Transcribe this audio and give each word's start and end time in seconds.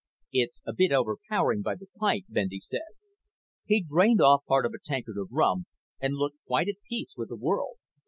"It's 0.31 0.63
a 0.65 0.73
bit 0.73 0.91
overpowering 0.91 1.61
by 1.61 1.75
the 1.75 1.85
pint," 1.99 2.25
Bendy 2.27 2.59
said. 2.59 2.81
He'd 3.65 3.87
drained 3.87 4.19
off 4.19 4.43
part 4.47 4.65
of 4.65 4.73
a 4.73 4.79
tankard 4.83 5.19
of 5.19 5.27
rum 5.31 5.67
and 5.99 6.15
looked 6.15 6.43
quite 6.47 6.69
at 6.69 6.81
peace 6.89 7.13
with 7.15 7.29
the 7.29 7.35
world. 7.35 7.75